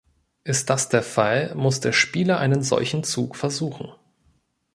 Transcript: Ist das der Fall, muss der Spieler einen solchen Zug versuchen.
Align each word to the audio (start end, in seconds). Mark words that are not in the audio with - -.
Ist 0.43 0.71
das 0.71 0.89
der 0.89 1.03
Fall, 1.03 1.53
muss 1.53 1.79
der 1.79 1.91
Spieler 1.91 2.39
einen 2.39 2.63
solchen 2.63 3.03
Zug 3.03 3.35
versuchen. 3.35 3.89